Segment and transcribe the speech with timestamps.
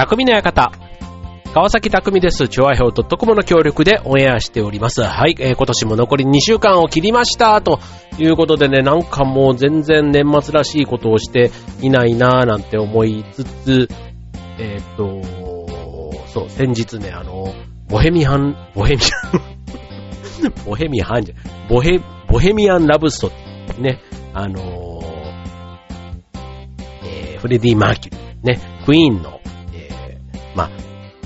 [0.00, 0.72] 匠の館。
[1.52, 2.48] 川崎匠です。
[2.48, 5.02] 調和表 .com の協力でオンエアしております。
[5.02, 7.60] はい、えー今年も残り2週間を切りました。
[7.60, 7.80] と
[8.18, 11.50] いうことでね、なんかもう全然年末らしいことをして
[11.82, 13.88] いないなぁなんて思いつつ、
[14.58, 17.52] えーっと、そう、先日ね、あの、
[17.86, 21.34] ボヘミアン、ボヘミアン、ボヘミアンじゃ、
[21.68, 23.30] ボヘ、ボヘミアンラブスト
[23.78, 24.00] ね、
[24.32, 25.00] あのー
[27.04, 29.40] えーフレディ・マーキュリー、ね、クイーンの、
[30.54, 30.70] まあ、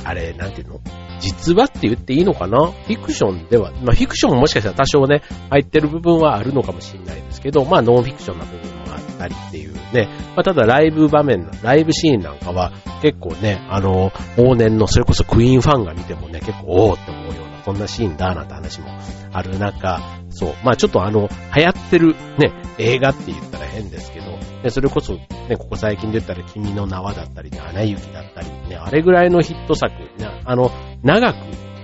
[0.05, 0.81] あれ、なんていうの？
[1.21, 2.71] 実話って言っていいのかな？
[2.71, 18.89] フィクションでは、まあフィクションももしかしたら多少ね、入ってる部分はあるのかもしれないですけど、まあノンフィクションな部分もあったりっていうね、まあただライブ場面、ライブシーンなんかは結構ね、あの、往年のそれこそクイーンファンが見てもね、結構おーって思うような、そんなシーンだなんて話も
[19.33, 20.01] ある中、
[20.35, 24.27] そう、まあちょっとあの、流行ってるね、映画って言ったら変ですけど、
[24.63, 30.71] ね、それこそね、ここ最近で言ったら君の名はだったりね、アナ雪だったりね、あれぐらいのヒット作、ね、あの、
[31.03, 31.37] 長く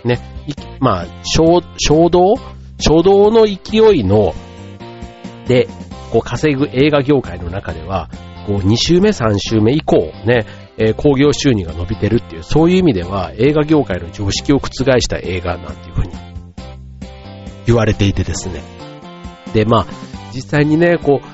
[0.05, 0.19] ね、
[0.81, 2.35] まあ、衝衝動？
[2.79, 4.35] 衝動の勢いの、
[5.47, 5.69] で、
[6.11, 8.09] こう稼ぐ映画業界の中では、
[8.47, 10.47] こう2週目3週目以降ね、
[10.79, 14.69] え興行収入が伸びてるっていう、そういう意味では映画業界の常識を覆
[15.01, 16.30] した映画なんていうふうに
[17.67, 18.63] 言われていてですね。
[19.53, 19.87] で、まあ、
[20.35, 21.27] 実際にね、こう、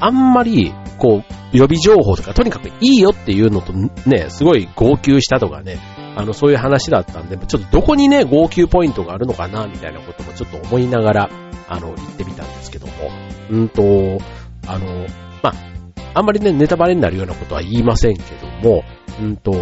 [0.00, 5.78] あんまり、こう、予備情報とか、とにかくいいよっていうのとね、すごい号泣したとかね、
[6.16, 11.30] あの、そういう話だったんで、ちょっとどこにね、号泣ポイントがあるのかな、みたいなこともちょっと思いながら、
[11.68, 12.92] あの、言ってみたんですけども、
[13.50, 13.82] うんと、
[14.66, 15.06] あの、
[15.42, 15.54] まあ、
[16.14, 18.82] あんまりね、ネタバレになるようなことは言いませんけども、
[19.20, 19.52] うんと、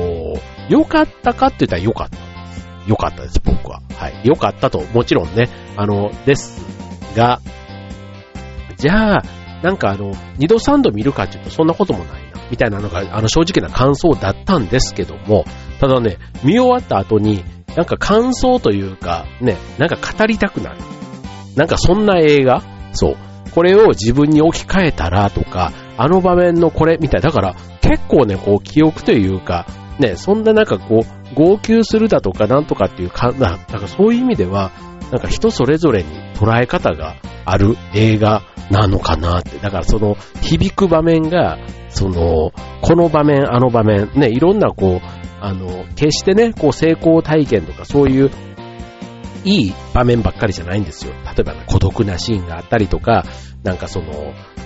[0.68, 2.33] 良かったかって言ったら良かった。
[2.86, 3.80] 良かったです、僕は。
[3.96, 4.20] はい。
[4.24, 6.60] 良かったと、もちろんね、あの、です
[7.16, 7.40] が、
[8.76, 9.22] じゃあ、
[9.62, 15.44] なんかあの、二度三度見るかっていうとそんなこともないな、みたいなのが、あの、正直な感想だったんですけども、
[15.80, 17.44] ただね、見終わった後に、
[17.76, 20.78] なんか感想というか、ね、なんか語りたくなる。
[21.56, 22.62] なんかそんな映画
[22.92, 23.16] そう。
[23.54, 27.30] これを自分に置き換えたらとか、あの場面のこれみたいな。
[27.30, 29.66] だから結構ね、こう記憶というか、
[29.98, 34.72] ね、そんななんかこう、号泣するだとかなんとかっていうか、なんかそういう意味では、
[35.10, 39.58] なんか人それぞれに捉え方がある映画なのかなって。
[39.58, 45.06] だからその響く場面が、その、この場面、あの場面、ね、いろんなこう、
[45.40, 48.30] あの、決してね、こう成功体験とかそういう
[49.44, 51.12] いい場面ばっかりじゃないんですよ。
[51.12, 53.24] 例えば、孤独なシーンがあったりとか、
[53.62, 54.12] なんかその、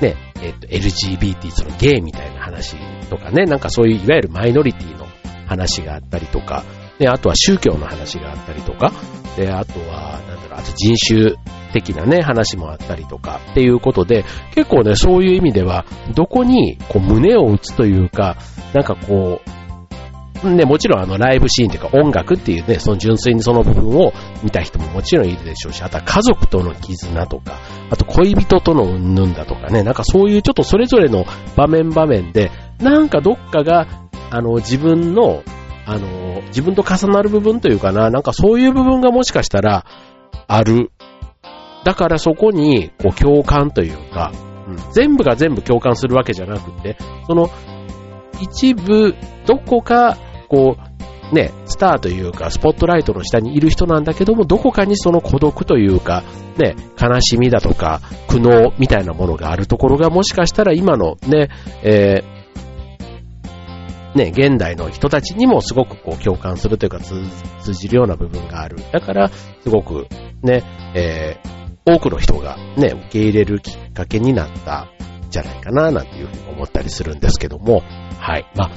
[0.00, 2.76] ね、えっと、LGBT、そのゲイみたいな話
[3.10, 5.07] とかね、なんかそういういわゆるマイノリティの
[5.48, 6.64] 話があったりとか、
[6.98, 8.92] ね、あとは宗教の話があったりとか、
[9.36, 11.36] で、あとは、なんだろう、あと人種
[11.72, 18.36] 的なね、話もあったりとか、っていうことで、結構ね、そういう意味では、どこに、こう、胸を打つというか、
[18.74, 19.58] なんかこう、
[20.44, 27.58] ね、もちろんあのライブシーンというか音楽っていうね、その純粋にその部分を見た人ももちろんいるでしょうし、あとは家族との絆とか、
[27.90, 31.24] あと恋人との云々だとかね、なんかそういうちょっとそれぞれの
[31.56, 35.42] 場面場面で、なんかどっかが、あの、自分の、
[35.86, 39.84] あの、自分と重なる部分というかな、なんかそういう部分がもしかしたら
[40.46, 40.90] ある。
[41.84, 44.32] だからそこに、こう共感というか、
[44.66, 46.96] うん、全部が全部共感するわけじゃなくて、
[47.26, 47.50] その、
[48.40, 49.14] 一部、
[49.46, 50.18] どこか、
[50.48, 56.22] こう、ね、スターというか、スポットライトの下にいる人なんだけども、どこかにその孤独というか、
[56.56, 61.48] ね、悲しみだとか、苦悩みたいなものがあるところが、もしかしたら今のね、
[61.82, 62.37] えー
[64.14, 68.78] ね、現代の人たちにもすごくこう共感するというか通じるような部分がある。
[68.92, 70.06] だから、すごく
[70.42, 70.62] ね、
[70.94, 71.58] えー
[71.88, 77.82] 多くの人がね、受け入れるきっかけになったんじゃないかな、なんていうふうに思ったりするんですけども、
[78.18, 78.46] はい。
[78.54, 78.70] まあ、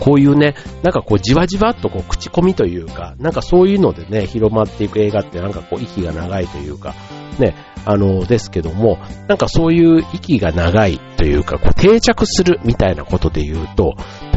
[0.00, 6.94] こういうね、なんかこうじわじわっとこう口コミというか、なんかそういうのでね、広まっていく映画ってなんかこう息が長いというか、
[7.38, 7.54] ね、
[7.86, 13.94] あの、ですけども、なんかそういう息が長いというか、こう定着するみたいなことで言うと、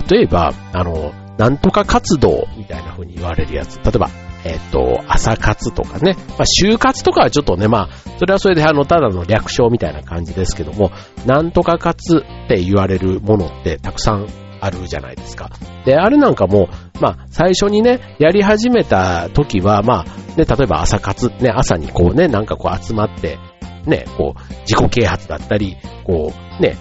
[0.09, 3.77] 例えば、あの、なんとか活動みたいな風に言われるやつ。
[3.77, 4.09] 例えば、
[4.45, 6.15] えっ、と、朝活とかね。
[6.29, 7.89] まあ、就活とかはちょっとね、まあ、
[8.19, 10.91] それはそれであの、ただの略称みたいな感じですけども、
[11.25, 14.27] なんとか活って言われるものってたくさん
[14.59, 15.49] あるじゃないですか。
[15.85, 16.69] で、あれなんかも、
[17.01, 20.05] まあ、最初にね、やり始めた時は、まあ、
[20.37, 23.39] ね、例えば朝活、ね、朝にこうね、なんかこう集まって、
[23.85, 26.77] ね、こう、自己啓発だったり、こう、ね、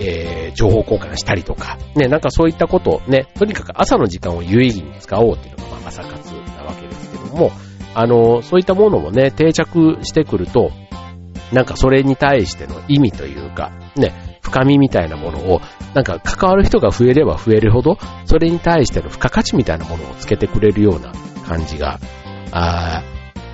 [0.00, 7.50] えー、情報交換したりとか、ね、なんかそういったことをね、とにかく朝の時間を有意義に使おうっていうのが、まあ、朝活なわけですけども、
[7.94, 10.70] あの、そういったものもね、定着してくると、
[11.52, 15.60] なんかそれに対しての意味というか、ね、深みみたいなものを、
[15.94, 21.12] なんか関わる人が増えれば増えるほど、それに対しての付加価値みたいなものをつけてくれるような
[21.46, 21.98] 感じが、
[22.52, 23.02] あ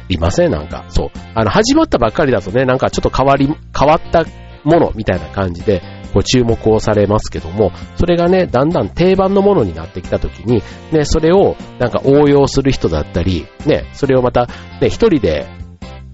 [0.09, 0.51] いません？
[0.51, 1.11] なんか、そう。
[1.35, 3.47] あの、始まったばっかりだとね、なんかちょっと変わり、
[3.79, 4.25] 変わった
[4.65, 10.63] ものみたいな感じで、こう注目をされますけども、それがね、だんだん定番のものになってきたときに、
[10.93, 14.47] ね、それをなんか応用する人だったり、ね、それをまた、
[14.81, 15.47] ね、一人で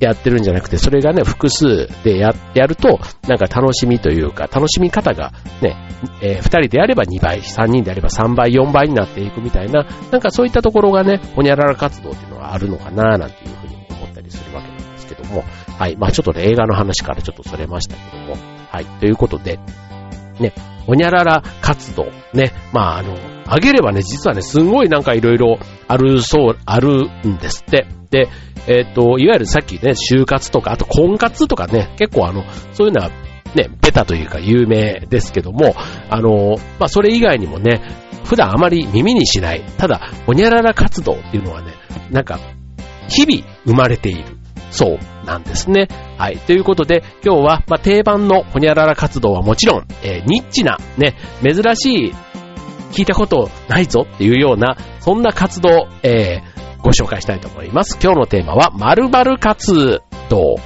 [0.00, 5.76] やってるんじゃなくて、それがね、複数でや、やると、なんか楽しみというか、楽しみ方がね、
[6.22, 15.44] えー、二人でやれば2倍、三人であれば3倍、4倍になっていくみたいな、なんかそういったところがね、ほにゃらら活動っていうのはあるのかな、なんていうふうに思ったりするわけなんですけども、
[15.78, 15.96] はい。
[15.96, 18.36] まあちょっとね、映画の話からちょっとそれましたけども、
[18.70, 18.84] はい。
[19.00, 19.58] ということで、
[20.40, 20.52] ね、
[20.86, 27.86] ほにゃらら活動、ね、まああの、あげればね、実はね、すごいなんかいろいろあるそう、あるんですって。
[28.10, 28.28] で、
[28.66, 33.10] えっ、ー、と、いわゆるさっきね、就活とか、あと婚活とかね、結構あの、そういうのは
[33.54, 35.74] ね、ベタというか有名ですけども、
[36.10, 37.80] あの、まあ、それ以外にもね、
[38.24, 41.72] 普段あまり耳にしない、ただ、ほにゃらら活動っていうのはね、
[42.10, 42.38] なんか、
[43.08, 44.24] 日々生まれている。
[44.70, 45.88] そうなんですね。
[46.18, 46.38] はい。
[46.38, 52.14] ということで、今日は、まあ、定番のホニャララ活動はもちろん、えー、ニッチな、ね、珍しい、
[52.90, 57.98] 聞いたことないぞっていうような、そんな活動、えー、ご紹介したいと思います。
[58.02, 60.56] 今日のテーマは、〇〇活動。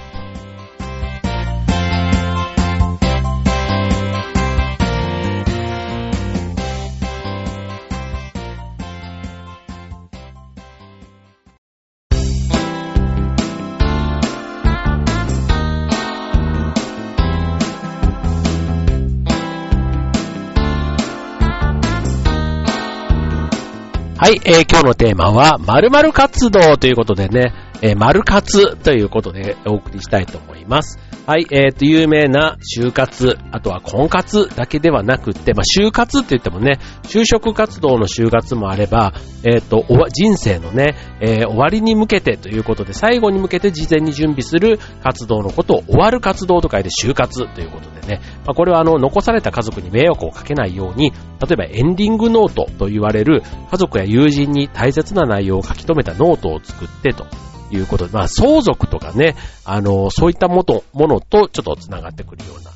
[24.45, 27.53] えー、今日のテーマは、〇〇活動ということでね、
[27.83, 30.99] えー、丸活ということでお送りしたいと思います。
[31.27, 39.13] はい、えー、と、有名な就活、あとは婚活だけではなくって、まあ、就活って言ってもね、就職活動の就活もあれば、
[39.45, 51.17] えっ、ー、と、人生のね、えー、終わりに向けてということで、最後に向けて事前に準備する活動のことを終わる活動と書いて就活ということででね、まあ、これはあの、残された家族に迷惑をかけないように、例
[51.53, 57.27] えばエンディングノートと言われる家族や友人に大切な内容を書き留めたノートを作ってと
[57.71, 59.35] いうことで、まあ相続とかね、
[59.65, 62.71] あの、そういったものものとちょっと繋がってくるような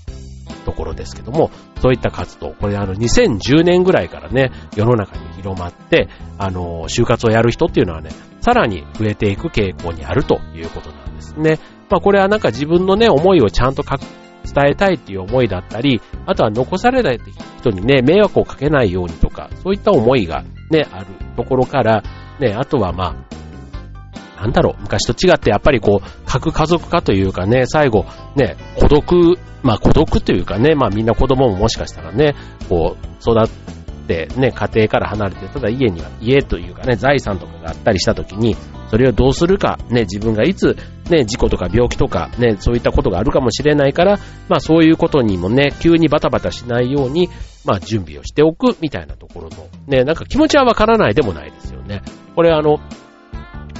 [0.64, 1.50] ところですけども、
[1.80, 6.08] そういった活動、これあの2010年ぐらいからね、世の中に広まって、
[6.38, 11.58] あの、就活をやる人っていうのはね、さらに増えていく傾向にあるということなんですね。
[11.88, 13.82] まあこれはなんか自分のね、思いをちゃんと
[14.52, 17.20] 伝えたいっていう思いだったり、あとは残されない
[17.58, 21.06] 人にね、迷惑をかけないようにとか、そういった思いがね、ある
[21.36, 22.02] ところから、
[22.40, 23.16] ね、あとはま
[24.36, 28.04] あ、なんだろう、昔と違ってやっぱりこう、核家族化というかね、最後、
[28.34, 32.34] ね、孤独、まあ孤独というかね、まあみんな子供ももしかしたらね、
[32.68, 33.48] こう、育っ
[34.06, 38.56] てね、家庭から離れて、ただ家には、家というかね、財産とかがあったりした時に、
[38.90, 40.76] それをどうするか、ね、自分がいつ、
[41.10, 44.18] ね、事故とか病気とか、ね、そういったことがあるかもしれないから、
[44.48, 47.28] まあそういうことにもね、急にバタバタしないように、
[47.64, 52.02] まあ準備をしておくみたいなところの、ね、なんか気持ちはわからないでもないですよね。
[52.34, 52.80] これあの、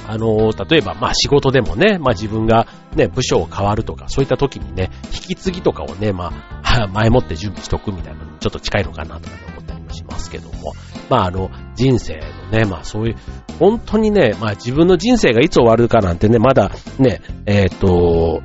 [0.07, 2.65] あの、例えば、まあ仕事でもね、まあ自分が
[2.95, 6.31] ね、部署を変わるとか、そういった時にね、引き継ぎとかをね、ま
[6.63, 10.73] あ、 前もって準備しとくみたいなのにちょっと近いのかなとか思ったりもしますけども、
[11.09, 13.15] まああの、人生のね、まあそういう、
[13.59, 18.41] 本当にね、まあ自分の人生がいつ終わるかなんてね、まだね、えっ、ー、と、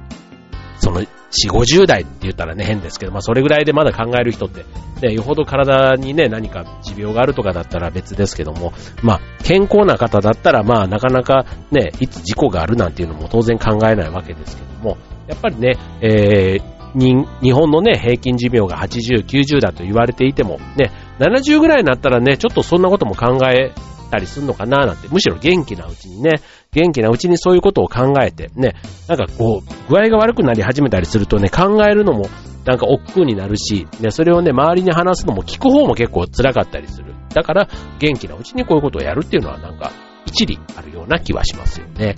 [0.79, 1.07] その、4、
[1.51, 4.65] 50代って言ったらね、変ですけど、まあそれぐらいでまだ考える人って、
[5.07, 20.91] ね、よほど体にね、何か持病があるとかだったら別ですけども、まあ健康な方だったら、まあなかなかね、いつ事故があるなんていうのも当然考えないわけですけども、やっぱりね、えー、日本のね、平均寿命が80、90だと言われていても、ね、
[21.23, 23.73] 70ぐらいになったらね、ちょっとそんなことも考え
[24.11, 26.41] たりするのかななんて、むしろ元気なうちにね、
[26.73, 28.75] 元気なうちにそういうことを考えて、ね、
[29.09, 32.27] なんかこう、具合が悪くなり始めたりするとね、考えるのも
[32.65, 37.15] なんか億劫になるし、ね、それをね、周りに話すのも聞く方も結構辛かったりする。
[37.35, 39.91] だから、元気なうちにこういうことをやるっていうのはなんか、
[40.27, 42.15] 一理あるような気はしますよね。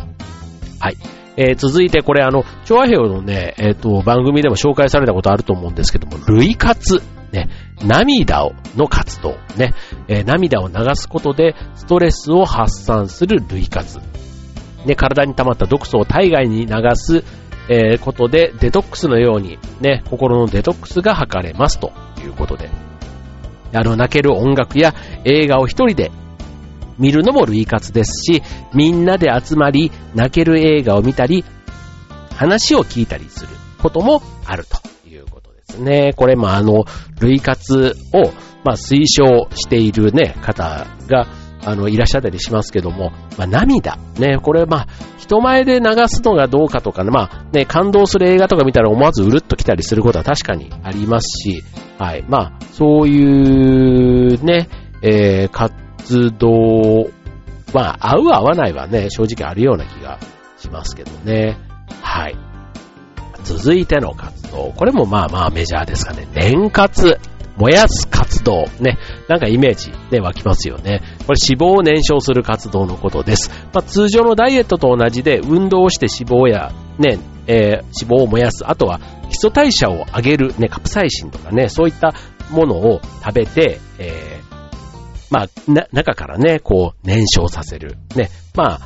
[0.80, 0.96] はい。
[1.37, 7.03] えー、続いてこれあの、調和兵のね、えっ、ー、と、番組でも紹介されたことあると思うんですけども、類活。
[7.33, 7.49] ね、
[7.85, 9.37] 涙をの活動。
[9.57, 9.75] ね、
[10.07, 13.99] えー、涙を流すことでストレスを発散する類活。
[14.87, 17.25] ね、体に溜まった毒素を体外に流す、
[17.69, 22.69] え、ことでデトックスのようにね、心のデトックスが図れますということで。
[23.73, 26.12] あの、泣ける音楽や映画を一人で
[26.98, 28.42] 見るのも類活ですし、
[28.74, 31.44] みんなで集まり、泣ける映画を見たり、
[32.34, 33.48] 話を聞いたりする。
[33.84, 36.14] こともあるということですね。
[36.16, 36.84] これもあの、
[37.20, 38.30] 類活を、
[38.64, 41.26] まあ、推奨しているね、方が、
[41.66, 43.98] あの、いらっしゃったりしますけども、まあ、涙。
[44.18, 44.86] ね、これ、まあ、
[45.18, 51.62] 人前で流すのがどうかとかね、まあ、ね、感動する映画とか見たら思わずうるっと来たりすることは確かにありますし、
[51.98, 52.24] はい。
[52.26, 54.68] まあ、そういうね、
[55.02, 57.11] えー、動
[57.75, 60.20] まあ、合う合わないはね、正直あるような気が
[60.56, 61.58] しますけどね。
[62.00, 62.37] はい。
[63.42, 64.73] 続いての活動。
[64.76, 66.26] これもまあまあメジャーですかね。
[66.32, 67.18] 年活。
[67.56, 68.64] 燃やす活動。
[68.80, 68.99] ね。
[69.28, 71.02] なんかイメージね、湧きますよね。
[71.26, 73.50] これ脂肪を燃焼する活動のことです。
[73.73, 77.18] まあ通常のダイエットと同じで運動をして脂肪やね、
[77.49, 78.64] えー、脂肪を燃やす。
[78.68, 82.14] あとは基礎代謝を上げるね、カプサイシンとかね、そういった
[82.50, 84.53] ものを食べて、えー、
[85.35, 87.97] まあ、な、中からね、こう、燃焼させる。
[88.14, 88.31] ね。
[88.55, 88.81] まあ、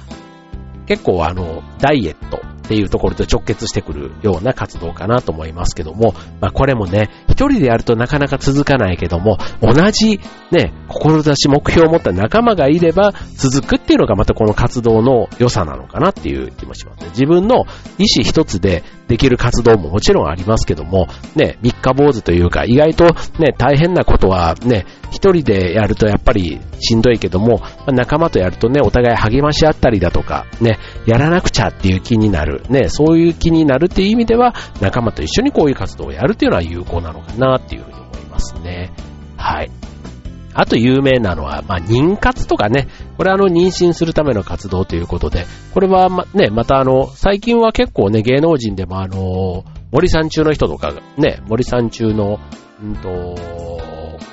[0.87, 10.21] 結構あの、ダイエットっていうところと直結してくるような活動かなと思いますけども、まあこれもね、一人でやるとなかなか続かないけども、同じ
[10.51, 17.09] ね、志目標を持った仲間がいれば続くっていうのがまたこの活動の良さなのかなっていう気もしますね。
[17.13, 17.65] 自分の
[17.97, 23.07] 意思一つでできる活動ももちろんありますけども、ね、三日坊主というか意外と
[23.39, 38.93] ね、大変なことはね、一人でやるとやっぱりしんどいけども、仲間とやるとね、お互い励まし合ったりだとか、ね、やらなくちゃっていう気になる、ね、そういう気になるっていう意味では、仲間と一緒にこういう活動をやるっていうのは有効なのかなっていうふうに思いますね。
[39.37, 39.71] はい。
[40.55, 52.41] あと有名なのは、まあ、妊活とかね、これあの、妊娠するための活動ということで、これはま、ね、またあの、最近は結構ね、芸能人でもあの、森さん中の人とかが、ね、森さん中の、
[52.83, 53.37] うんと、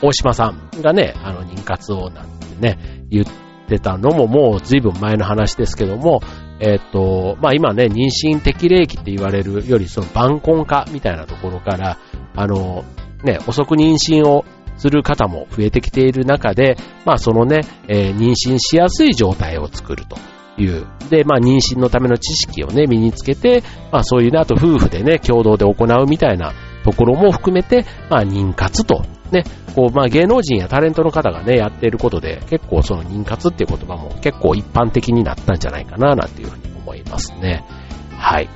[0.01, 3.44] 大島さんがね、あの、妊活をなんてね、言って
[3.79, 6.21] たのももう随分前の話ですけども、
[6.59, 11.97] えっ、と、まあ、今ね、妊娠適齢期って言われるより、その晩婚化みたいなところから、
[12.35, 12.85] あの、
[13.23, 14.45] ね、遅く妊娠を
[14.77, 20.17] する方も増えてきている中で、まあ、そのね、えー、妊娠しやすい状態を作ると。
[20.57, 20.85] いう。
[21.09, 26.53] で、まあ、妊娠のための知識をね、身につけて、まあ、そういうね、あと夫婦でね、共同で行うみたいな
[26.85, 29.43] ところも含めて、まあ、妊活と、ね、
[29.75, 37.65] こう、まあ、芸能人やタレントの方がね、やっていることで、結構その妊活っていう言葉も結構一般的になったんじゃないかな、なんていうふうに思いますね。
[38.11, 38.49] はい。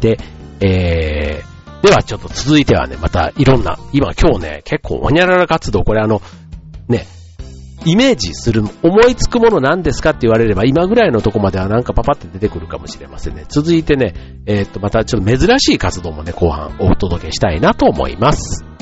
[0.00, 0.18] で、
[0.60, 6.22] えー、ではちょっと続いてはね、またいろんな、今今日ね、結構おにゃらら活動、これあの、
[6.88, 7.06] ね、
[7.84, 13.44] イメージする、思いつくものなんですかって言われれば、今ぐらいのとこまではなんかパパって出てくるかもしれませんね。
[13.48, 14.14] 続いてね、
[14.46, 18.73] えー、っと、またちょっと珍しい活動もね、後半お届けしたいなと思います。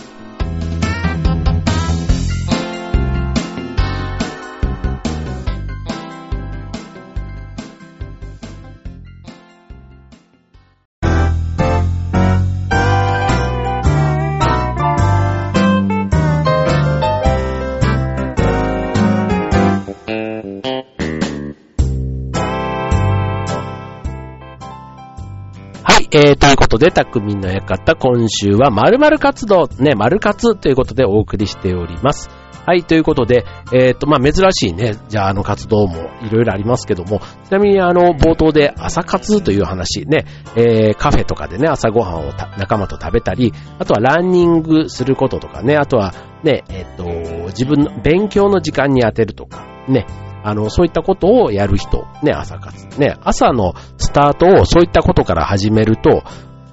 [26.83, 32.29] で、たくみんの館、今週は〇〇活動、ね、〇活ということでお送りしております。
[32.67, 46.13] はい、ということで、えっ、ー、と、まあ、珍しいね、じゃあ、あの活動もいろいろありますけども、ちなみにあの、冒頭で朝活という話ね、えー、カフェとかでね、朝ごはんを仲間と食べたり、あとはランニングすることとかね、あとは
[46.43, 50.05] ね、えっ、ー、と、自分の勉強の時間に当てるとか、ね、
[50.43, 52.99] あの、そういったことをやる人、ね、朝活。
[52.99, 56.25] ね、朝のスタートをそういったことから始めると、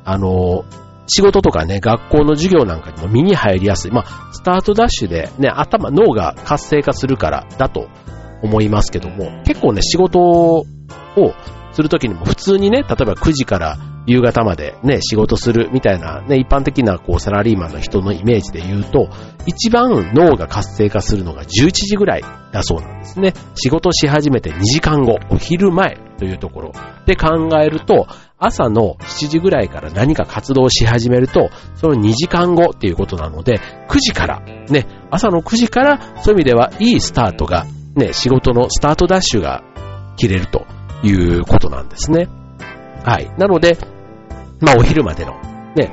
[0.10, 0.66] あの、
[1.06, 3.92] 仕事とかね、学校の授業なんかにも身に入りやすい。
[3.92, 7.90] まあ、スタートダッシュでね、頭、脳が活性化するからだと
[8.42, 10.66] 思いますけども、結構ね、仕事を
[11.74, 19.10] するときにも普通にね、例えば9時から夕方までね、仕事するみたいなね、一般的なこうサラリーマンの人のイメージで言うと、
[19.46, 23.34] 一番脳が活性化するのが11時ぐらいだそうなんですね。
[23.56, 26.72] 仕事し始めて2時間後、お昼前というところ
[27.06, 34.40] で考えると、朝の7時ぐらいから何か活動し始めると、その2時間後っていうことなので、9時から、
[34.70, 37.66] ね、朝の9時からそういう意味ではいいスタートが、
[37.96, 39.64] ね、仕事のスタートダッシュが
[40.16, 40.66] 切れると
[41.04, 42.30] いうことなんですね。
[43.04, 43.32] はい。
[43.38, 43.78] なので、
[44.60, 45.34] まあお昼までの、
[45.76, 45.92] ね、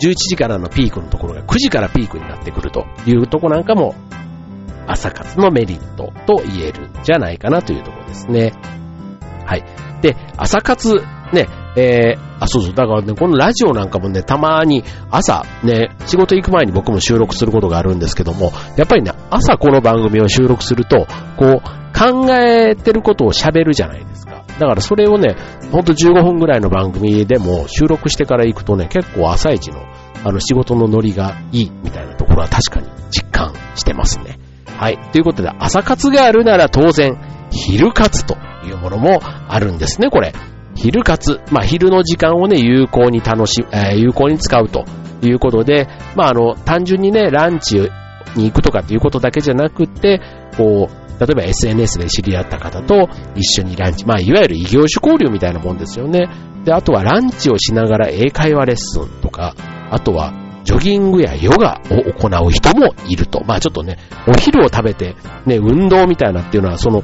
[0.00, 3.94] 11時からのピークのところが9時からピークになってくるというとこなんかも、
[4.86, 8.52] 朝活のメリットと言えるんじゃないかなというところですね。
[9.44, 9.64] はい。
[10.00, 10.94] で、朝活、
[11.32, 11.46] ね、
[11.76, 24.44] えー、あ、そうそう、だからね、このラジオなんかもね、たまに朝、ね、仕事行く前に僕も収録することがあるんですけども、やっぱりね、朝この番組を収録すると、こう、考えてることを喋るじゃないですか。
[24.58, 25.36] だからそれをね、
[25.72, 29.82] ほんと15分ぐらいの番組でも収録してから行くとね、結構朝一の
[30.24, 34.38] あの仕事のノリがいいみたいなところは確かに実感してますね。
[34.66, 34.98] はい。
[35.12, 37.16] ということで、朝活があるなら当然、
[37.50, 38.36] 昼活と
[38.66, 40.32] いうものもあるんですね、これ。
[40.74, 41.40] 昼活。
[41.50, 44.84] まあ、昼の時間をね、有効に楽し、えー、有効に使うと
[45.22, 47.90] いうことで、まあ、あの、単純にね、ランチ
[48.36, 50.20] に行くとかっていうことだけじゃなくて、
[50.56, 56.28] こう、例えば SNS で知り合った方と一緒にランチ、まあ、いわゆる異業種交流みたいなもんですよね。
[56.64, 59.54] で、あとはランチをしながら英会話レッスンとか、
[59.90, 60.32] あとは
[60.64, 63.42] ジョギングやヨガを行う人もいると。
[63.44, 63.96] まあちょっとね、
[64.26, 67.02] お昼を食べて、ね、運動みたいなっていうのは、その、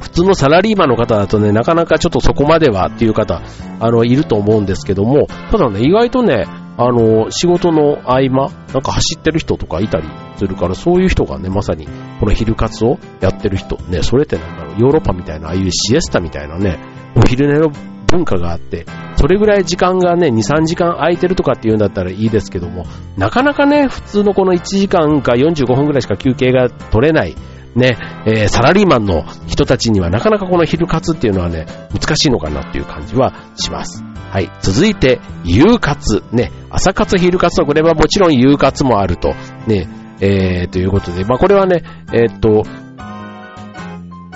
[0.00, 3.42] 普通のサラリーマンの方だとね、なかなかちょっとそこまではっていう方、
[3.80, 6.46] あの、いると思うんですけども、ただね、意外とね、
[6.78, 11.86] あの、仕事の合間、なんか走ってる人とかいたりするから、そういう人がね、まさに、
[12.20, 16.78] この昼活をやってる人、ね、それってなんだろう、ヨーロッパみたいな、ああいうシエスタみたいなね、
[17.16, 17.70] お昼寝の
[18.10, 18.84] 文化があって、
[19.16, 22.84] それぐらい時間がね、2、3時間空いてるとかっていうんだったらいいですけども、
[23.16, 27.36] なかなかね、普通のこの1時間か45分ぐらいしか休憩が取れない、
[27.74, 27.96] ね、
[28.26, 34.04] えー、サラリーマンの人たちにはなかなかこの昼活っていうのはね、難しいのかなっていう感じはします。
[34.30, 34.50] はい。
[34.60, 36.22] 続いて、夕活。
[36.32, 39.34] ね、朝活、昼活とこれはもちろん夕活もあると。
[39.66, 39.88] ね、
[40.20, 42.64] えー、ということで、まあこれはね、えー、っと、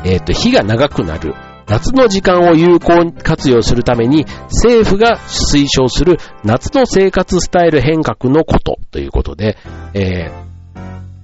[0.04, 1.34] えー、っと、日が長くなる。
[1.66, 9.56] 夏の時間を有効活用するために政府が推奨する夏の生活スタイル変革のことということで、
[9.94, 10.30] え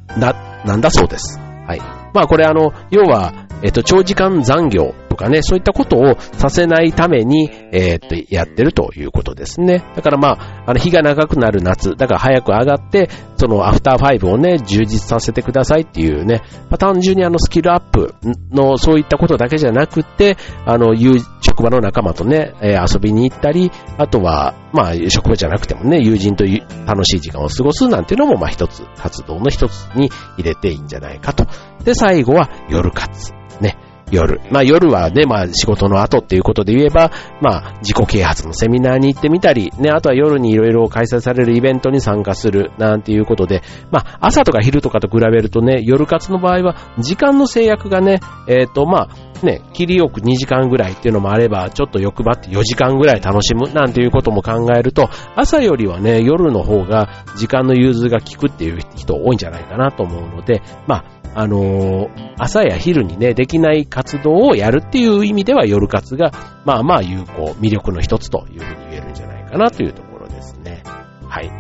[0.09, 0.33] ー、な、
[0.65, 1.39] なんだそうです。
[1.39, 1.79] はい。
[2.15, 9.85] まあこれあの、要は、えっと、長時間残業とかね、そういったことをさせないために、えー、っと、やってるということですね。
[9.97, 18.15] だからまあ、あの、日が長くなる夏、だから早く上がって、そのアフターファイブをね、充実させてくださいっていうね、まあ、単純にあの、スキルアップ
[18.53, 20.95] のそういったことだけじゃなくて、あの、
[21.41, 26.45] 職場の仲間とね、えー、遊びに行ったり、あとは、まあ、職場じゃなくてもね、友人と
[26.87, 31.47] 楽しい時間を過ごすなんていうのも、まあ一つ、活動の一つに入れていいんじゃないかと。
[31.85, 33.33] で、最後は夜活。
[33.61, 33.77] ね。
[34.11, 34.41] 夜。
[34.51, 66.33] まあ夜はね、まあ仕事の後っていうことで言えば、まあ自己啓発のセミナーに行ってみたり、ね、あとは夜にいろいろ開催されるイベントに参加するなんていうことで、まあ朝とか昼とかと比べるとね、夜活の場合は時間の制約がね、えっ、ー、とまあね、切りよく2時間ぐらいっていうのもあれば、ちょっと欲張って4時間ぐらい楽しむなんていうことも考えると、朝よりはね、夜の方が時間の融通が効くっていう人多いんじゃないかなと思うので、まああのー、朝や昼にね、できない活動をやるっていう意味では夜活が、
[66.65, 70.83] まあまあ有効、魅力の一つというふうに言えるんじゃないかなというところですね。
[71.29, 71.51] はい。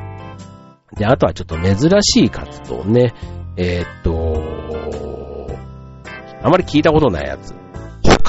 [0.96, 3.14] で、あとはちょっと珍しい活動ね。
[3.56, 4.70] えー、っと、
[6.42, 7.54] あまり聞いたことないやつ。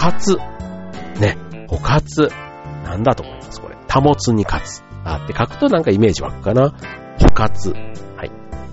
[0.02, 0.38] 補活。
[1.20, 1.38] ね、
[1.68, 2.28] 補活。
[2.84, 3.76] なんだと思いますこれ。
[3.88, 4.84] 保つに勝つ。
[5.04, 6.74] あって書くとなんかイメージ湧くかな。
[7.20, 7.72] 補活。
[7.72, 8.32] はい。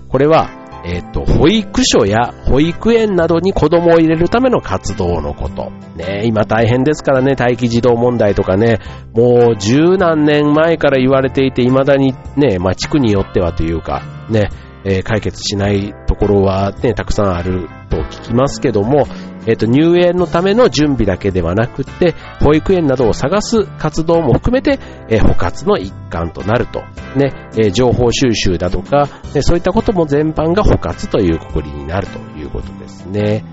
[0.09, 0.49] これは、
[0.83, 5.71] えっ、ー、と、保育所や保育園などに子供を入れるための活動のこと。
[5.95, 8.79] ね、今大変ですからね、待機児童問題とかね、
[9.13, 14.49] もう十何年前から言われていて、未だにね、まあ、地区によってはというか、ね、
[14.83, 19.05] えー、解決しないところはね、たくさんあると聞きますけども、
[19.49, 26.83] えっ、と、入園のための準備だけではなくって、保育園などを探す活動も含めて、えー、補活の一環となると。
[27.15, 33.43] ね、え、情報収集だとか、ね、そういったことも全般が補活というくくりになるということですね。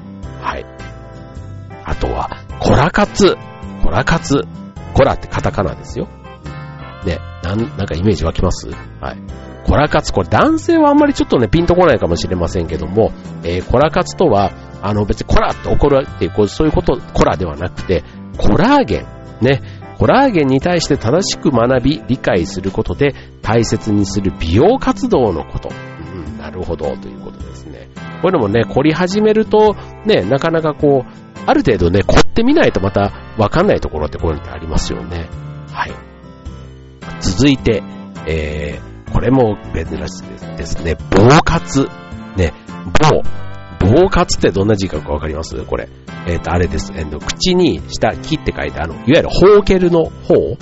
[0.43, 0.67] はい。
[1.85, 2.29] あとは、
[2.61, 3.35] コラ活。
[3.83, 4.45] コラ活。
[4.93, 6.09] コラってカタカナですよ。
[7.07, 8.69] ね、なん、なんかイメージ湧きます？
[9.01, 9.17] はい。
[9.67, 18.05] コラ活、これ男性はあんまりちょっとね、ピンとこないかもしれませんけども、えー、コラ活とは、あの別にコラって怒るっていう、そういうこと、コラではなくて、
[18.37, 19.07] コラーゲン。
[19.41, 19.63] ね。
[19.99, 25.71] コラーゲンに対して正しく学び、理解することで大切にする美容活動のこと。
[25.71, 27.89] うん、なるほど、ということですね。
[27.95, 35.29] こういうのもね、凝り始めると、ね、なかなかこう、ある程度ね、凝ってみないとまたわかんないところってこういうのってありますよね。
[35.73, 35.93] はい。
[37.21, 37.83] 続いて、
[38.27, 40.97] えー、これも珍しいですね。
[41.11, 41.89] 防活。
[42.37, 42.53] ね、
[43.01, 43.23] 防。
[43.81, 45.63] 防活ってどんな字かわかります？
[45.65, 45.89] これ。
[46.27, 46.93] えっ、ー、と、あれです。
[46.95, 50.59] えー、口に下、木って書いて、あの、いわゆるホーケルの方、うん、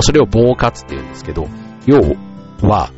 [0.00, 1.46] それを防活って言うんですけど、
[1.86, 2.00] 要
[2.62, 2.90] は、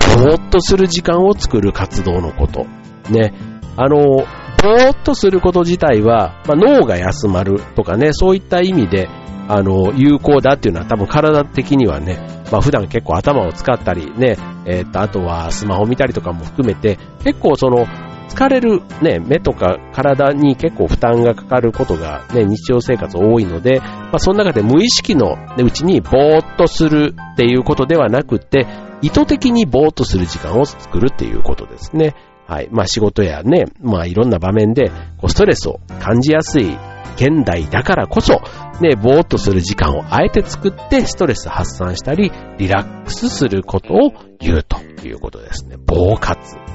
[0.00, 2.66] ぼーっとする時間を作る活動のこと。
[3.10, 3.32] ね。
[3.76, 9.08] あの、ぼーっとすること自体は、まあ、脳が休まるとかね、そういった意味で、
[9.48, 12.18] あの、有効だっていうのは多分体的にはね、
[12.52, 14.36] まあ普段結構頭を使ったりね、
[14.66, 17.86] えっ、と、あとはスマホ見たりとかも含めて、結構その、
[18.28, 28.66] 疲れるね、目とか体に結構負担がかかることがね、日常生活多いので、まあその中で無意識のうちにぼーっとするっていうことではなくて、
[29.02, 32.14] 意図的にぼーっとする時間を作るっていうことですね。
[32.46, 32.68] はい。
[32.70, 36.76] まあ仕事やね、まあいろんな場面でこうストレスを感じやすい
[37.16, 38.40] 現代だからこそ、
[38.80, 45.76] ね、ぼーっとする時間をあえて作ってストレス発散したり、リラックスすることを言うということですね。
[45.84, 46.67] 棒活。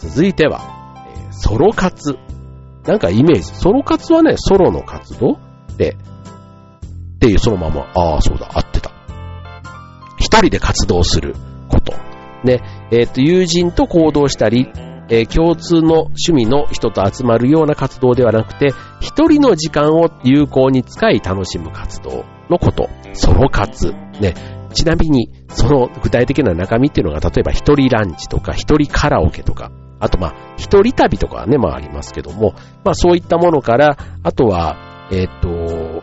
[0.00, 0.60] 続いては、
[1.14, 2.18] え、ソロ活。
[2.86, 3.42] なんかイメージ。
[3.42, 5.38] ソロ活はね、ソロの活動
[5.76, 5.96] で、
[7.16, 8.90] っていうそのまま、ああ、そうだ、合ってた。
[10.16, 11.34] 一人で活動する
[11.68, 11.92] こと。
[12.44, 14.70] ね、えっ、と、友人と行動したり、
[15.10, 22.88] えー、共通の趣味の人と集まるような活動ではなくて、一人の時間を有効に使い楽しむ活動のこと。
[23.12, 23.92] ソロ活。
[24.20, 24.34] ね。
[24.72, 36.02] ちなみに、その具体的な中身っていうのが、例えば一人ランチとか、一人カラオケとか、あとまあ、一人旅とかね、まあありますけども、まあそういったものから、あとは、えっ、ー、と、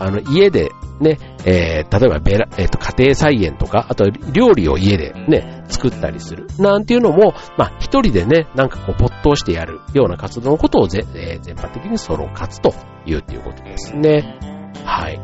[0.00, 6.46] あの、家でね、えー、例えばベラ、えっ、ー、と、家庭菜園とか、あと料理を家でね、作ったりする。
[6.58, 12.74] なんていうのも、まあ、一人でね、なんかこう、没頭してやるような活動のことをぜ、えー、全般的にソロ活と
[13.06, 14.38] 言うっていうことですね。
[14.84, 15.20] はい。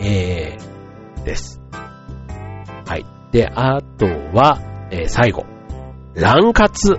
[0.00, 1.60] えー、です。
[2.86, 3.04] はい。
[3.32, 4.58] で、あとは、
[4.90, 5.44] えー、最後。
[6.20, 6.96] 乱活。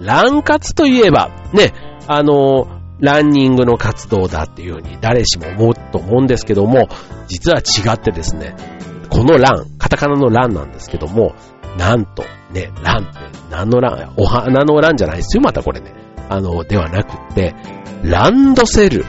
[0.00, 1.72] 乱活といえば、ね、
[2.06, 2.66] あの
[3.00, 6.88] ランニングの活動だっていうふうに誰しも思うと思うんですけども、
[7.28, 8.54] 実は違ってですね、
[9.10, 11.34] このラン、カタカナのランなんですけども、
[11.78, 13.18] なんと、ね、ランって
[13.50, 15.92] 何のランお花のランじゃないですよ、またこれね。
[16.28, 17.54] あの、ではなくって、
[18.02, 19.04] ランドセル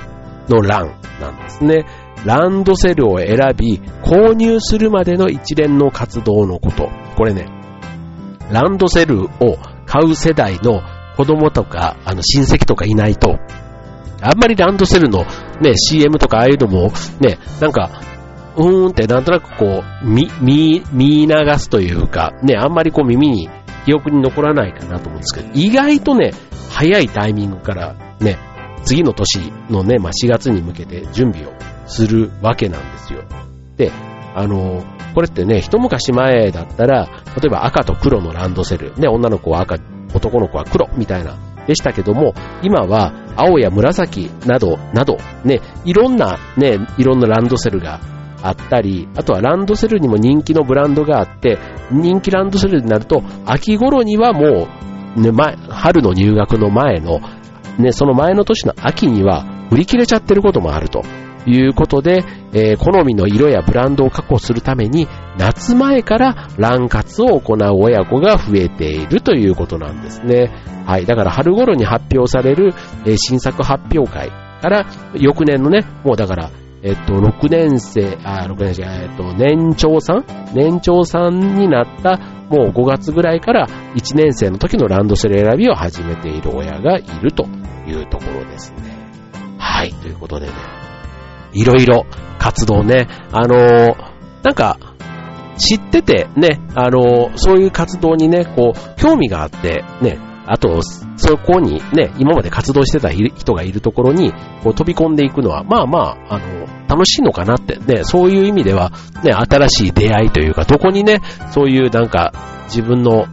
[0.49, 1.85] のランなんですね。
[2.25, 6.89] ランドセルを選び、購入するまでの一連の活動のこと。
[7.15, 7.47] これね、
[8.51, 9.29] ランドセルを
[9.85, 10.81] 買う世代の
[11.15, 13.39] 子供とか、あの親戚とかいないと、
[14.21, 15.25] あんまりランドセルの
[15.61, 18.01] ね、CM とかああいうのもね、なんか、
[18.55, 23.49] うーんってなんとなくこう、見、見、見流すというか、ね、あんまりこう耳に
[23.85, 26.31] 記憶に残らないかなと思うんですけど、意外とね、
[26.69, 28.37] 早いタイミングからね、
[28.83, 31.53] 次の年のね、まあ、4月に向けて準備を
[31.87, 33.23] するわけなんですよ。
[33.75, 33.91] で、
[34.37, 34.83] あの
[35.15, 39.77] これってね、一昔前だったら、例えば赤と黒のランドセル、ね、女の子は赤、
[40.13, 47.99] 男の子は黒みたいなでしたけども、今は青や紫など、など、ね、いろんなね、いろんなランドセルが
[48.43, 51.57] あったり、あとはランドセルにも人気のブランドがあって、
[51.91, 54.67] 人気ランドセルになると、秋頃にはも
[55.17, 57.21] う、ね、前、春の入学の前の、
[57.79, 61.03] ね、その前の年の秋には売り切れちゃってることもあると。
[61.47, 65.07] ということで、えー、好みの色やブランドを確保するために、
[65.37, 70.51] 夏前から乱活を行う親子が増えているということなんですね。
[70.85, 71.05] はい。
[71.05, 72.73] だから春頃に発表される、
[73.05, 74.29] えー、新作発表会
[74.61, 76.51] から、翌年のね、もうだから、
[76.83, 80.25] えっと、6年生、あ、6年生、えっと、年長さん？
[80.53, 82.17] 年長さんになった、
[82.49, 87.45] もう5月ぐらいから1年生の時のランドセル選びを始めている親がいると
[87.87, 88.97] いうところですね。
[89.57, 89.93] はい。
[89.93, 90.76] ということでね、
[91.53, 92.05] いろいろ
[92.39, 93.95] 活動ね、あの、
[94.43, 94.77] なんか、
[95.57, 100.81] 知っててね、あの、そういう活動にね、こう、興味があって、ね、あと、
[101.17, 104.31] そこにね、今まで活動してた人がいるところに、
[104.63, 108.91] こう飛び込んでいくのは、まあまあ、あの、楽しいのかなって、ね、そういう意味では、
[109.23, 111.19] ね、新しい出会いというか、どこにね、
[111.51, 112.31] そういうなんか、
[112.67, 113.25] 自分の、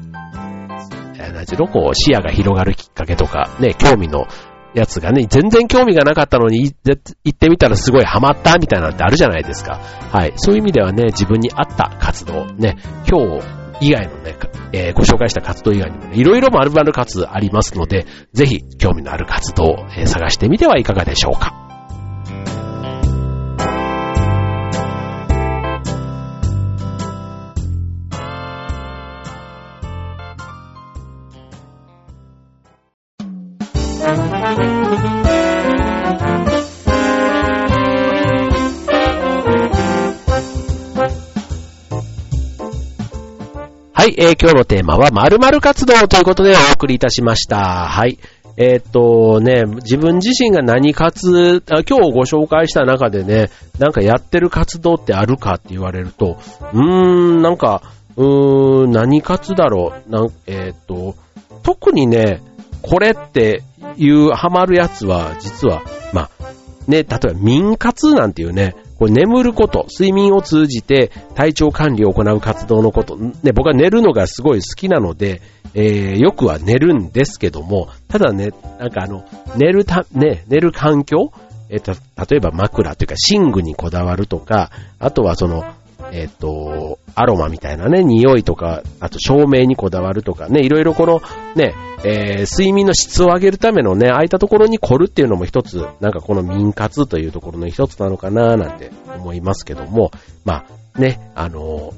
[1.17, 4.27] えなんちゅうの、こう、視野が広がるきっかけとか、ね、興味の
[4.75, 9.79] やつがね、全然興味がなかったのに行ってみたらすごいハマったみたいなのってあるじゃないですか。
[10.13, 10.33] はい。
[10.37, 12.77] そういう意味ではね、自分に合った活動、ね、
[13.09, 14.37] 今日以外のね、
[14.73, 21.64] えー、ご紹介した活動以外にもね、いろいろ丸々活ありますので、ぜひ興味のある活動を、えー、探してみてはいかがでしょうか。
[34.05, 34.11] は
[44.07, 47.89] い、えー、今日のテーマは〇〇活動ということでお送りいたしました。
[47.89, 48.19] はい。
[48.59, 56.37] えー、っとね、自分自身が何活、今日ご紹介した中でね、なんかやってる活動ってあるかって言われると、
[56.75, 57.81] うーん、なんか、
[58.17, 60.11] うーん、何活だろう。
[60.11, 61.15] なんえー、っと、
[61.63, 62.43] 特にね、
[62.83, 63.63] これって
[63.97, 66.45] いうハマるやつは、実は、まあ、
[66.87, 75.41] ね、例えば民活なんていうね、これ眠ること、睡眠を通じて体調管理を行う活動のこと、ね、僕は寝るのがすごい好きなので、
[75.75, 79.25] えー、よくは寝るんですけども、ただね、なんかあの、
[79.57, 81.33] 寝るた、ね、寝る環境
[81.71, 85.65] えっ、と、例えば枕というか寝具にこだわるとか、あとはその、
[86.13, 91.23] えっ、と、アロマみたいなね、匂いとか、あと照明にこだわるとかね、いろいろこの
[91.55, 100.11] ね、えー、睡眠の質を上げるためのね、空いたところに凝るっていうのも一つ、なんかこの民活というところの一つなのかななんて思いますけども、
[100.45, 101.95] まあね、あの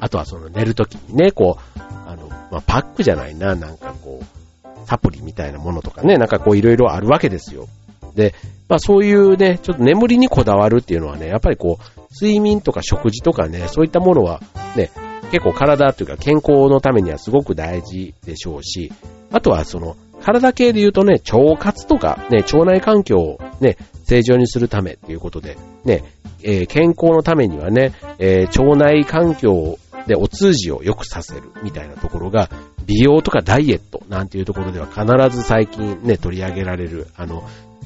[0.00, 7.66] あとはその寝るときにね、こう、あの、まあ、パックじゃないな、なんかこう、サプリみたいなものとかね、なんかこういろいろあるわけですよ。
[8.14, 8.34] で、
[8.68, 14.40] まあそういうね、ちょっと眠りにこだわるっていうのはね、やっぱりこう、睡眠とか食事とかね、そういったものは
[14.76, 14.90] ね、
[15.30, 18.92] 結構体というか健康のためにはすごく大事でしょうし、
[19.32, 26.02] あとはその、体系で言うとね、腸活とかね、腸内環境をね、正常にするためっていうことで、ね、
[26.42, 32.50] えー、健康のためにはね、えー、腸内環境でお通じを良くさせるみたいなところが、
[32.86, 35.04] 美容とかダイエットなんていうところでは必
[35.36, 37.44] ず最近ね、取り上げられる、あの、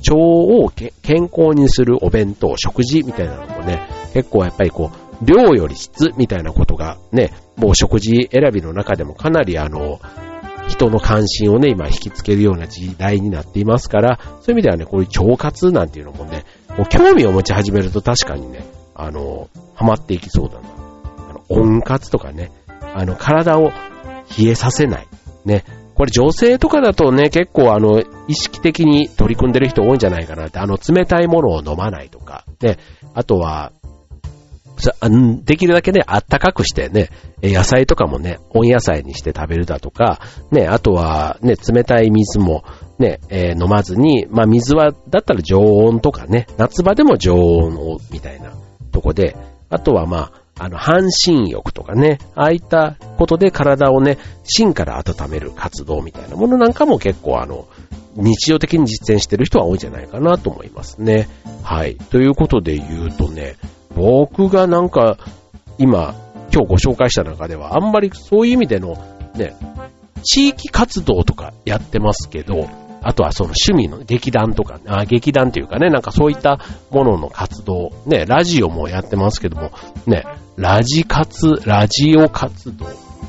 [0.08, 0.70] 腸を
[1.02, 10.00] 健康にするお弁当、食事みたいなのもね、結構やっぱりこう、量より質みたいなことがね、もう食事選びの中でもかなりあの、
[10.68, 16.44] 人の関心をね、今引きつけるような時代になっていますから、そういう意味ではね、こういう腸活なんていうのもね、
[16.76, 20.68] もう興味を持ち始めると確かにね、あの、ハマっていきそうだな。
[21.30, 22.52] あの、温活とかね、
[22.94, 23.72] あの、体を
[24.38, 25.08] 冷えさせない。
[25.44, 32.78] ね、これ女性とかだとね、結構あの、意識的に取り組んでる人多いんじゃないかなって、あの、冷たいものを飲まないとか、ね、
[33.14, 33.72] あとは、
[35.44, 37.10] できるだけね、あったかくしてね、
[37.42, 42.64] 野菜とかもね、温野菜にして食べるだとか、ね、あとはね、冷たい水も
[42.98, 48.52] ね、えー、飲まずに、まあ水は、だったら常温とかね、夏場でも常温を、みたいな
[48.90, 49.36] とこで、
[49.70, 57.66] あとはまあ、あの、半身浴とかね、ああいったことで体をね、芯から温める活動みたいなものなんかも結構あの、
[58.14, 61.28] 日常的に実践してる人は多いんじゃないかなと思いますね。
[61.64, 61.96] はい。
[61.96, 63.56] ということで言うとね、
[63.96, 65.18] 僕がなんか、
[65.78, 66.14] 今、
[66.52, 68.94] 今日ご紹介した中では、あんまりそういう意味での、
[69.34, 69.56] ね、
[70.22, 72.68] 地域活動とかやってますけど、
[73.02, 79.72] あとはその趣味の劇団とか、あ劇団というかね、なんかそういったものの活動、ね、ラジオもやってますけども、
[80.06, 80.24] ね、
[80.56, 82.86] ラジ活、ラジオ活動、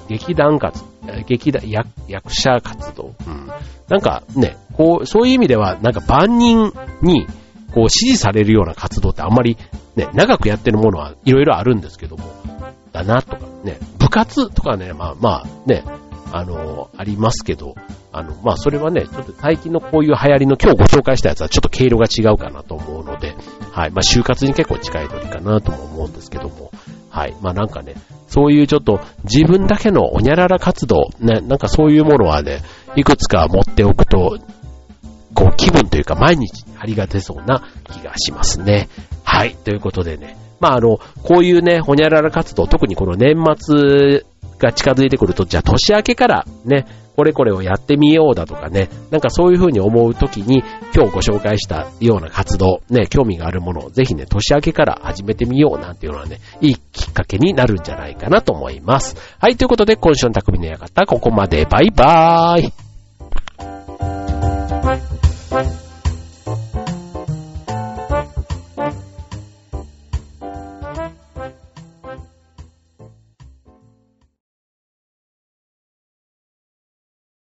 [0.10, 0.84] 劇団活、
[1.26, 3.48] 劇団、役役者活動、うん。
[3.90, 7.26] なんかね、こう、そういう意味では、なんか万人に、
[7.74, 9.58] こう、支持されるような活動ってあんまり、
[9.96, 12.24] ね、長くやってるものはいろいろあるんですけども、
[12.92, 15.84] だなとかね、部活とかね、まあまあね、
[16.32, 17.76] あの、ありますけど、
[18.12, 23.36] あの、まあ、それはね、ちょっと最近のこういう流行りの今日ご紹介したやつはちょっと毛色が違うかなと思うので、
[23.72, 23.92] はい。
[23.92, 26.72] まあ、就活に結構近い鳥かなとも思うんですけども、
[27.14, 27.36] はい。
[27.42, 27.94] まあ、なんかね、
[28.28, 32.64] そういうちょっと自分だけのおにゃらら活動、ね、なんかそういうものはね、
[32.96, 34.40] いくつか持っておくと、
[35.36, 38.90] こう気分というか毎日張りが出そうな気がしますね。
[39.24, 39.56] はい。
[39.56, 44.26] ということでね、まあ、あの、こういうね、ほにゃらら活動、特にこの年末
[44.58, 50.64] が近づいてくると、じゃあ年明けからね、これこれをやってみようだとかね、なんかそういう風に思う時に、
[50.96, 59.16] 今日ご紹介したような活動、ね、興味があるものをぜひね、年明けから始めてみようなんていうのはね、いいきっかけになるんじゃないかなと思います。
[59.40, 61.66] はい、ということで、今週の匠の館、ここまで。
[61.66, 62.74] バイバーイ。